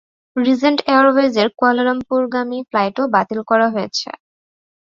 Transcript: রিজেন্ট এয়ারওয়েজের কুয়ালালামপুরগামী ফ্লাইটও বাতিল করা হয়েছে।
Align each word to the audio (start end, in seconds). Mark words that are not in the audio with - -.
রিজেন্ট 0.35 0.79
এয়ারওয়েজের 0.87 1.47
কুয়ালালামপুরগামী 1.57 2.59
ফ্লাইটও 2.69 3.03
বাতিল 3.15 3.39
করা 3.49 3.67
হয়েছে। 3.73 4.09